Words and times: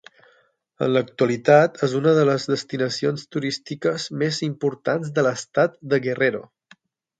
En 0.85 0.89
l'actualitat 0.93 1.77
és 1.87 1.93
una 1.99 2.13
de 2.21 2.23
les 2.29 2.47
destinacions 2.53 3.27
turístiques 3.37 4.09
més 4.23 4.43
importants 4.49 5.15
de 5.19 5.29
l'estat 5.29 5.81
de 5.93 6.03
Guerrero. 6.09 6.45